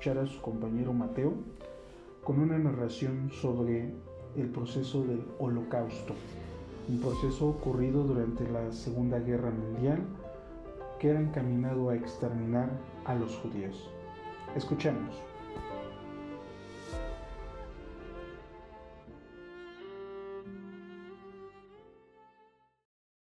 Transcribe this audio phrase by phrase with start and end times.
[0.00, 1.34] escuchar a su compañero Mateo
[2.24, 3.92] con una narración sobre
[4.34, 6.14] el proceso del holocausto,
[6.88, 9.98] un proceso ocurrido durante la Segunda Guerra Mundial
[10.98, 12.70] que era encaminado a exterminar
[13.04, 13.90] a los judíos.
[14.56, 15.14] Escuchemos.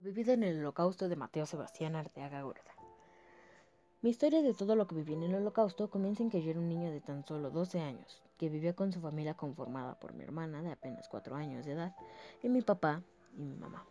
[0.00, 2.75] Vivido en el holocausto de Mateo Sebastián Arteaga Gorda.
[4.06, 6.60] Mi historia de todo lo que viví en el holocausto comienza en que yo era
[6.60, 10.22] un niño de tan solo 12 años, que vivía con su familia conformada por mi
[10.22, 11.92] hermana de apenas 4 años de edad
[12.40, 13.02] y mi papá
[13.36, 13.84] y mi mamá.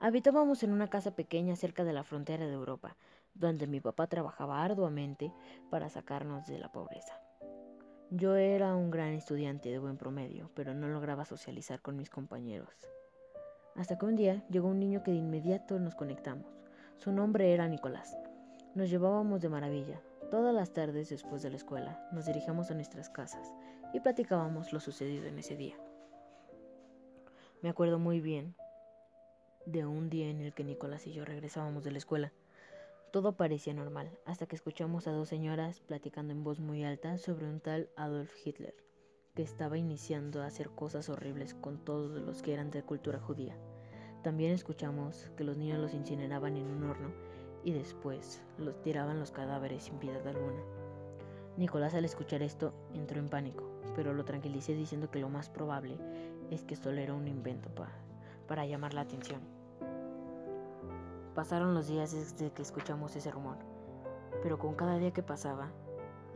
[0.00, 2.96] Habitábamos en una casa pequeña cerca de la frontera de Europa,
[3.32, 5.32] donde mi papá trabajaba arduamente
[5.70, 7.20] para sacarnos de la pobreza.
[8.10, 12.74] Yo era un gran estudiante de buen promedio, pero no lograba socializar con mis compañeros.
[13.76, 16.58] Hasta que un día llegó un niño que de inmediato nos conectamos.
[16.96, 18.16] Su nombre era Nicolás.
[18.74, 20.00] Nos llevábamos de maravilla.
[20.30, 23.52] Todas las tardes después de la escuela nos dirigíamos a nuestras casas
[23.92, 25.76] y platicábamos lo sucedido en ese día.
[27.60, 28.56] Me acuerdo muy bien
[29.66, 32.32] de un día en el que Nicolás y yo regresábamos de la escuela.
[33.10, 37.44] Todo parecía normal hasta que escuchamos a dos señoras platicando en voz muy alta sobre
[37.44, 38.74] un tal Adolf Hitler
[39.34, 43.54] que estaba iniciando a hacer cosas horribles con todos los que eran de cultura judía.
[44.22, 47.31] También escuchamos que los niños los incineraban en un horno
[47.64, 50.62] y después los tiraban los cadáveres sin piedad alguna.
[51.56, 55.98] Nicolás al escuchar esto entró en pánico, pero lo tranquilicé diciendo que lo más probable
[56.50, 57.68] es que solo era un invento
[58.48, 59.40] para llamar la atención.
[61.34, 63.56] Pasaron los días desde que escuchamos ese rumor,
[64.42, 65.70] pero con cada día que pasaba,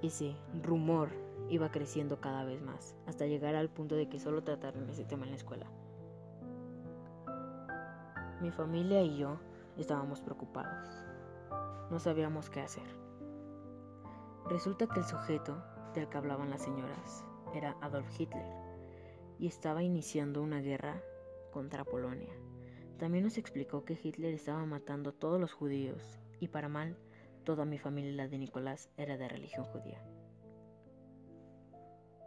[0.02, 1.10] ese rumor
[1.48, 5.24] iba creciendo cada vez más, hasta llegar al punto de que solo trataron ese tema
[5.24, 5.66] en la escuela.
[8.40, 9.38] Mi familia y yo
[9.76, 11.05] estábamos preocupados.
[11.90, 12.86] No sabíamos qué hacer.
[14.48, 15.62] Resulta que el sujeto
[15.94, 17.24] del que hablaban las señoras
[17.54, 18.46] era Adolf Hitler
[19.38, 21.00] y estaba iniciando una guerra
[21.52, 22.32] contra Polonia.
[22.98, 26.96] También nos explicó que Hitler estaba matando a todos los judíos y para mal,
[27.44, 30.02] toda mi familia la de Nicolás era de religión judía.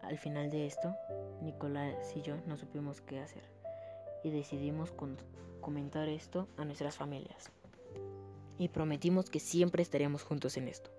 [0.01, 0.95] Al final de esto,
[1.41, 3.43] Nicolás y yo no supimos qué hacer
[4.23, 4.93] y decidimos
[5.61, 7.51] comentar esto a nuestras familias.
[8.59, 10.91] Y prometimos que siempre estaríamos juntos en esto.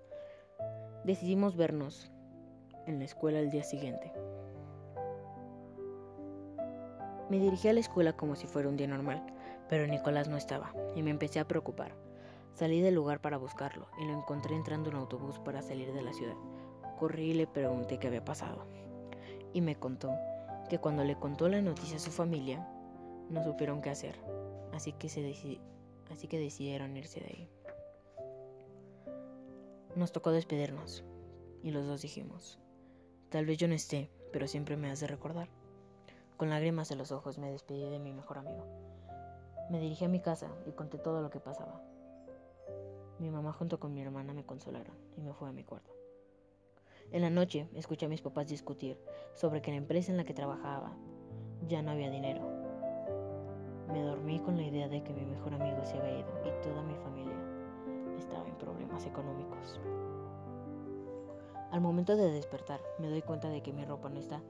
[1.05, 2.11] Decidimos vernos
[2.85, 4.11] en la escuela el día siguiente.
[7.29, 9.25] Me dirigí a la escuela como si fuera un día normal,
[9.69, 11.95] pero Nicolás no estaba y me empecé a preocupar.
[12.53, 16.01] Salí del lugar para buscarlo y lo encontré entrando en un autobús para salir de
[16.01, 16.35] la ciudad.
[16.99, 18.65] Corrí y le pregunté qué había pasado
[19.53, 20.11] y me contó
[20.69, 22.67] que cuando le contó la noticia a su familia,
[23.29, 24.15] no supieron qué hacer,
[24.73, 25.21] así que, se
[26.11, 27.49] así que decidieron irse de ahí.
[29.95, 31.03] Nos tocó despedirnos
[31.63, 32.59] y los dos dijimos,
[33.29, 35.49] tal vez yo no esté, pero siempre me has de recordar.
[36.37, 38.65] Con lágrimas en los ojos me despedí de mi mejor amigo.
[39.69, 41.81] Me dirigí a mi casa y conté todo lo que pasaba.
[43.19, 45.93] Mi mamá junto con mi hermana me consolaron y me fui a mi cuarto.
[47.11, 48.97] En la noche escuché a mis papás discutir
[49.33, 50.95] sobre que la empresa en la que trabajaba
[51.67, 52.50] ya no había dinero.
[53.91, 56.81] Me dormí con la idea de que mi mejor amigo se había ido y toda
[56.81, 57.35] mi familia
[58.17, 59.79] estaba en problemas económicos.
[61.71, 64.41] Al momento de despertar me doy cuenta de que mi ropa no está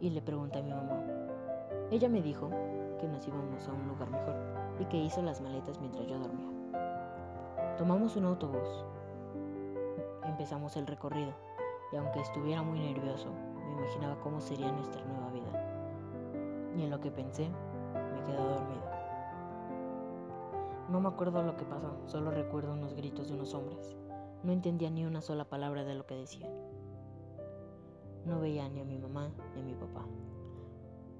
[0.00, 1.00] y le pregunté a mi mamá.
[1.90, 2.50] Ella me dijo
[3.00, 4.34] que nos íbamos a un lugar mejor
[4.78, 7.76] y que hizo las maletas mientras yo dormía.
[7.76, 8.84] Tomamos un autobús.
[10.24, 11.32] Empezamos el recorrido
[11.92, 13.28] y aunque estuviera muy nervioso,
[13.66, 16.72] me imaginaba cómo sería nuestra nueva vida.
[16.76, 17.50] Y en lo que pensé,
[18.20, 18.50] me quedé.
[20.90, 23.96] No me acuerdo lo que pasó, solo recuerdo unos gritos de unos hombres.
[24.42, 26.50] No entendía ni una sola palabra de lo que decían.
[28.26, 30.04] No veía ni a mi mamá ni a mi papá.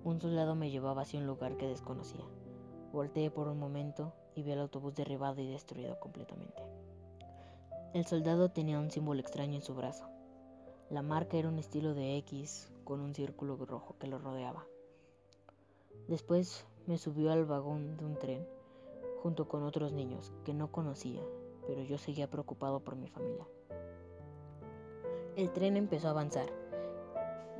[0.02, 2.24] Un soldado me llevaba hacia un lugar que desconocía.
[2.92, 6.64] Volteé por un momento y vi el autobús derribado y destruido completamente.
[7.94, 10.06] El soldado tenía un símbolo extraño en su brazo.
[10.88, 14.64] La marca era un estilo de X con un círculo rojo que lo rodeaba.
[16.08, 18.44] Después me subió al vagón de un tren
[19.22, 21.20] junto con otros niños que no conocía,
[21.64, 23.46] pero yo seguía preocupado por mi familia.
[25.36, 26.48] El tren empezó a avanzar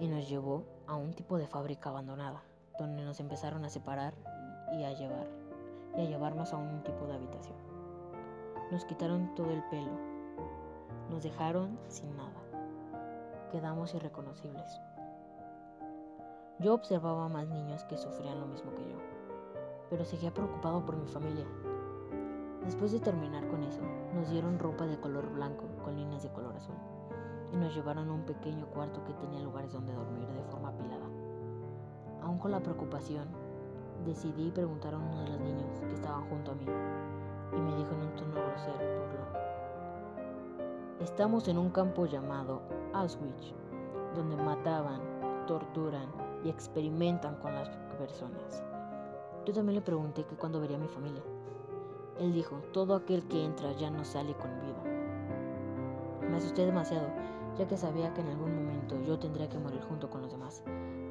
[0.00, 2.43] y nos llevó a un tipo de fábrica abandonada,
[2.77, 4.15] donde nos empezaron a separar
[4.73, 5.29] y a llevar
[5.97, 7.56] y a llevarnos a un tipo de habitación.
[8.73, 9.93] Nos quitaron todo el pelo,
[11.09, 12.41] nos dejaron sin nada
[13.53, 14.81] quedamos irreconocibles.
[16.59, 19.09] Yo observaba a más niños que sufrían lo mismo que yo,
[19.90, 21.44] pero seguía preocupado por mi familia.
[22.64, 23.81] Después de terminar con eso,
[24.14, 26.76] nos dieron ropa de color blanco con líneas de color azul.
[27.52, 31.04] y nos llevaron a un pequeño cuarto que tenía lugares donde dormir de forma apilada.
[32.22, 33.26] Aún con la preocupación,
[34.04, 37.90] decidí preguntar a uno de los niños que estaban junto a mí y me dijo
[37.90, 39.31] en un tono grosero burlón.
[41.00, 42.62] Estamos en un campo llamado
[42.93, 43.52] Auschwitz,
[44.14, 45.00] donde mataban,
[45.48, 46.06] torturan
[46.44, 48.69] y experimentan con las personas.
[49.46, 51.22] Yo también le pregunté que cuándo vería a mi familia.
[52.19, 54.82] Él dijo, todo aquel que entra ya no sale con vida.
[56.28, 57.08] Me asusté demasiado,
[57.58, 60.62] ya que sabía que en algún momento yo tendría que morir junto con los demás.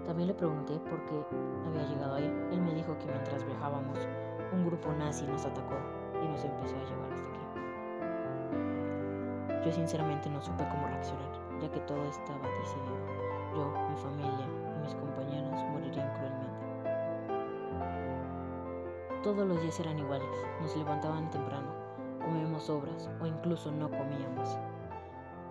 [0.05, 1.25] También le pregunté por qué
[1.67, 2.25] había llegado ahí.
[2.51, 3.97] Él me dijo que mientras viajábamos,
[4.53, 5.75] un grupo nazi nos atacó
[6.23, 7.39] y nos empezó a llevar hasta aquí.
[9.65, 12.95] Yo sinceramente no supe cómo reaccionar, ya que todo estaba decidido.
[13.55, 16.28] Yo, mi familia y mis compañeros morirían cruelmente.
[19.23, 20.29] Todos los días eran iguales,
[20.61, 21.67] nos levantaban temprano,
[22.23, 24.57] comíamos sobras o incluso no comíamos.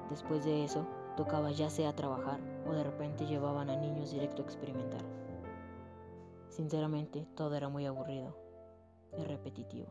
[0.09, 0.87] Después de eso,
[1.19, 5.03] tocaba ya sea trabajar o de repente llevaban a niños directo a experimentar.
[6.49, 8.35] Sinceramente, todo era muy aburrido
[9.19, 9.89] y repetitivo.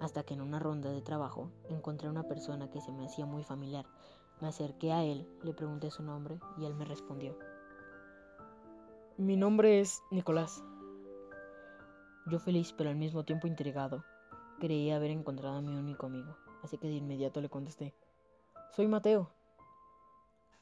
[0.00, 3.24] Hasta que en una ronda de trabajo encontré a una persona que se me hacía
[3.24, 3.86] muy familiar.
[4.40, 7.38] Me acerqué a él, le pregunté su nombre y él me respondió.
[9.16, 10.64] Mi nombre es Nicolás.
[12.26, 14.04] Yo feliz pero al mismo tiempo intrigado,
[14.60, 17.94] creí haber encontrado a mi único amigo, así que de inmediato le contesté.
[18.70, 19.30] Soy Mateo.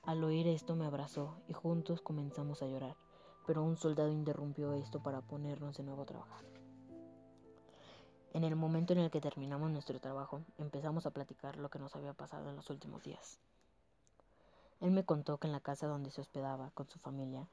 [0.02, 2.96] Al oír esto me abrazó y juntos comenzamos a llorar,
[3.46, 6.44] pero un soldado interrumpió esto para ponernos de nuevo a trabajar.
[8.32, 11.94] En el momento en el que terminamos nuestro trabajo, empezamos a platicar lo que nos
[11.94, 13.38] había pasado en los últimos días.
[14.80, 17.48] Él me contó que en la casa donde se hospedaba con su familia,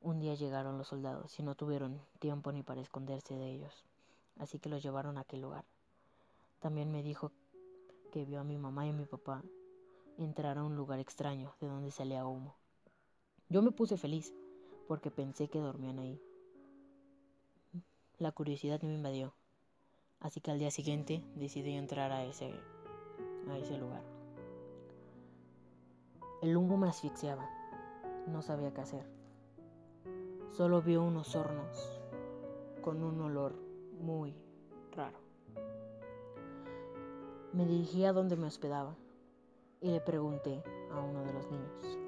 [0.00, 3.84] un día llegaron los soldados y no tuvieron tiempo ni para esconderse de ellos,
[4.38, 5.64] así que los llevaron a aquel lugar.
[6.60, 7.32] También me dijo
[8.12, 9.42] que vio a mi mamá y a mi papá
[10.16, 12.56] entrar a un lugar extraño de donde salía humo.
[13.48, 14.32] Yo me puse feliz
[14.86, 16.20] porque pensé que dormían ahí.
[18.18, 19.34] La curiosidad me invadió,
[20.20, 22.52] así que al día siguiente decidí entrar a ese,
[23.48, 24.02] a ese lugar.
[26.42, 27.48] El humo me asfixiaba,
[28.26, 29.17] no sabía qué hacer.
[30.50, 32.00] Solo vio unos hornos
[32.82, 33.54] con un olor
[34.00, 34.34] muy
[34.92, 35.18] raro.
[37.52, 38.96] Me dirigí a donde me hospedaba
[39.80, 40.62] y le pregunté
[40.92, 41.98] a uno de los niños,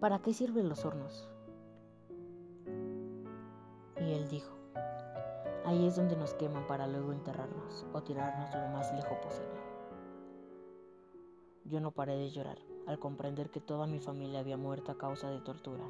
[0.00, 1.28] ¿para qué sirven los hornos?
[3.96, 4.56] Y él dijo,
[5.64, 9.60] ahí es donde nos queman para luego enterrarnos o tirarnos lo más lejos posible.
[11.64, 15.30] Yo no paré de llorar al comprender que toda mi familia había muerto a causa
[15.30, 15.84] de tortura.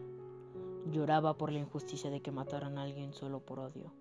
[0.87, 3.93] Lloraba por la injusticia de que mataran a alguien solo por odio.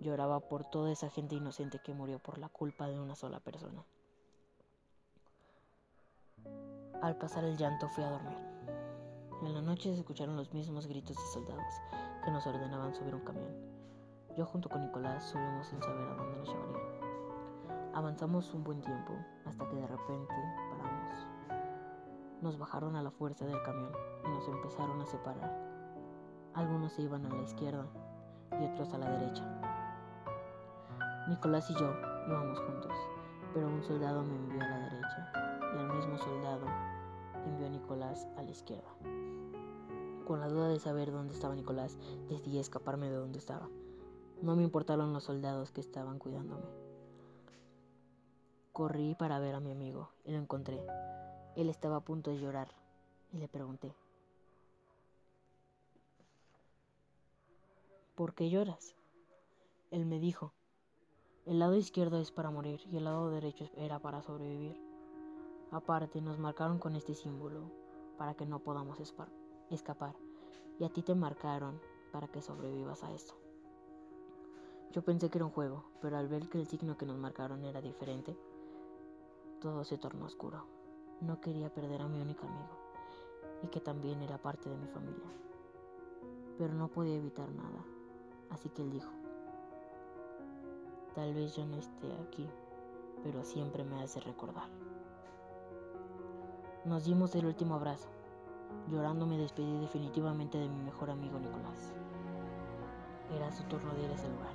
[0.00, 3.84] Lloraba por toda esa gente inocente que murió por la culpa de una sola persona.
[7.00, 8.36] Al pasar el llanto fui a dormir.
[9.42, 11.74] En la noche se escucharon los mismos gritos de soldados
[12.24, 13.54] que nos ordenaban subir un camión.
[14.36, 17.94] Yo junto con Nicolás subimos sin saber a dónde nos llevarían.
[17.94, 19.12] Avanzamos un buen tiempo
[19.44, 20.34] hasta que de repente
[20.70, 21.26] paramos.
[22.42, 23.92] Nos bajaron a la fuerza del camión
[24.26, 25.63] y nos empezaron a separar.
[26.54, 27.84] Algunos se iban a la izquierda
[28.52, 29.44] y otros a la derecha.
[31.28, 31.92] Nicolás y yo
[32.28, 32.92] íbamos juntos,
[33.52, 35.32] pero un soldado me envió a la derecha
[35.74, 36.66] y el mismo soldado
[37.46, 38.88] envió a Nicolás a la izquierda.
[40.26, 43.68] Con la duda de saber dónde estaba Nicolás, decidí escaparme de donde estaba.
[44.40, 46.66] No me importaron los soldados que estaban cuidándome.
[48.72, 50.84] Corrí para ver a mi amigo y lo encontré.
[51.56, 52.68] Él estaba a punto de llorar
[53.32, 53.94] y le pregunté,
[58.14, 58.94] ¿por qué lloras?
[59.90, 60.52] Él me dijo,
[61.46, 64.80] el lado izquierdo es para morir y el lado derecho era para sobrevivir.
[65.72, 67.70] Aparte, nos marcaron con este símbolo
[68.16, 70.14] para que no podamos escapar.
[70.78, 71.80] Y a ti te marcaron
[72.12, 73.34] para que sobrevivas a esto.
[74.92, 77.64] Yo pensé que era un juego, pero al ver que el signo que nos marcaron
[77.64, 78.36] era diferente,
[79.60, 80.64] todo se tornó oscuro.
[81.20, 82.78] No quería perder a mi único amigo
[83.62, 85.30] y que también era parte de mi familia.
[86.56, 87.84] Pero no podía evitar nada,
[88.54, 89.10] así que él dijo,
[91.14, 92.48] tal vez yo no esté aquí,
[93.22, 94.68] pero siempre me hace recordar.
[96.84, 98.08] Nos dimos el último abrazo.
[98.90, 101.92] Llorando me despedí definitivamente de mi mejor amigo Nicolás.
[103.34, 104.52] Era su turno de ir a ese lugar.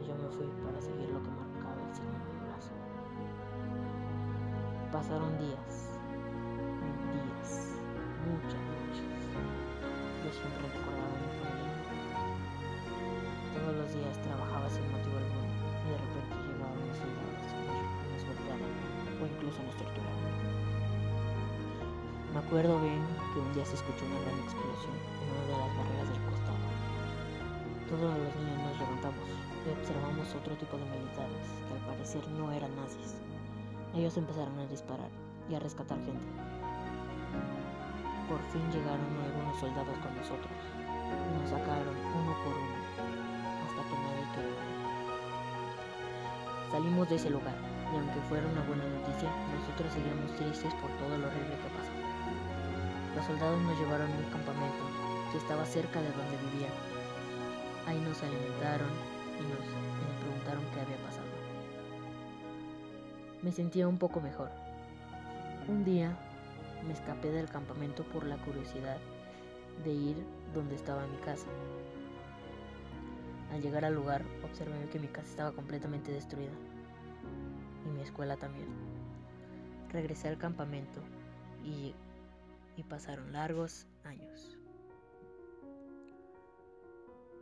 [0.00, 2.72] Y yo me fui para seguir lo que marcaba el signo de mi brazo.
[4.92, 5.90] Pasaron días,
[7.12, 7.72] días,
[8.26, 9.08] muchas noches.
[10.24, 11.07] Yo siempre recordaba
[13.88, 18.72] los días trabajaba sin motivo alguno y de repente llegaban los soldados y nos golpeaban
[19.16, 20.28] o incluso nos torturaban.
[22.36, 23.00] Me acuerdo bien
[23.32, 26.64] que un día se escuchó una gran explosión en una de las barreras del costado.
[27.88, 29.28] Todos los niños nos levantamos
[29.64, 33.16] y observamos otro tipo de militares que al parecer no eran nazis.
[33.96, 35.08] Ellos empezaron a disparar
[35.48, 36.28] y a rescatar gente.
[38.28, 43.27] Por fin llegaron algunos soldados con nosotros y nos sacaron uno por uno
[46.70, 47.54] Salimos de ese lugar
[47.92, 51.94] y aunque fuera una buena noticia, nosotros seguíamos tristes por todo lo horrible que pasó.
[53.16, 54.84] Los soldados nos llevaron a un campamento
[55.32, 56.68] que estaba cerca de donde vivía.
[57.86, 58.90] Ahí nos alimentaron
[59.38, 61.26] y nos, y nos preguntaron qué había pasado.
[63.42, 64.50] Me sentía un poco mejor.
[65.68, 66.16] Un día
[66.86, 68.98] me escapé del campamento por la curiosidad
[69.84, 70.16] de ir
[70.54, 71.46] donde estaba mi casa.
[73.52, 76.52] Al llegar al lugar observé que mi casa estaba completamente destruida
[77.86, 78.68] y mi escuela también.
[79.90, 81.00] Regresé al campamento
[81.64, 81.94] y,
[82.76, 84.58] y pasaron largos años.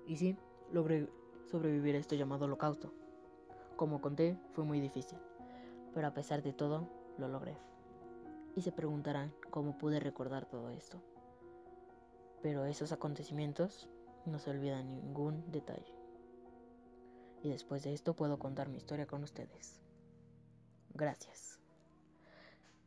[0.06, 0.36] Y sí,
[0.72, 1.08] logré
[1.50, 2.92] sobrevivir a esto llamado holocausto.
[3.76, 5.18] Como conté, fue muy difícil,
[5.92, 7.56] pero a pesar de todo, lo logré.
[8.54, 11.02] Y se preguntarán cómo pude recordar todo esto.
[12.42, 13.88] Pero esos acontecimientos
[14.25, 15.95] no se olvidan ningún detalle
[17.42, 19.80] y después de esto puedo contar mi historia con ustedes.
[20.94, 21.58] Gracias.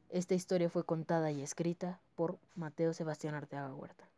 [0.09, 4.09] Esta historia fue contada y escrita por Mateo Sebastián Arteaga Huerta.